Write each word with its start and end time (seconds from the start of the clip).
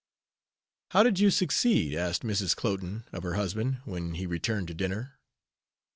"How 0.89 1.03
did 1.03 1.19
you 1.19 1.29
succeed?" 1.29 1.93
asked 1.93 2.23
Mrs. 2.23 2.55
Cloten 2.55 3.03
of 3.13 3.21
her 3.21 3.35
husband, 3.35 3.81
when 3.85 4.15
he 4.15 4.25
returned 4.25 4.69
to 4.69 4.73
dinner. 4.73 5.19